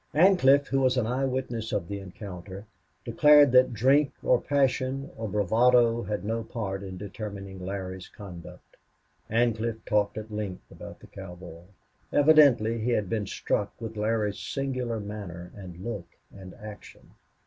[0.15, 2.65] Ancliffe, who was an eye witness of the encounter,
[3.05, 8.77] declared that drink or passion or bravado had no part in determining Larry's conduct.
[9.29, 11.65] Ancliffe talked at length about the cowboy.
[12.11, 17.11] Evidently he had been struck with Larry's singular manner and look and action.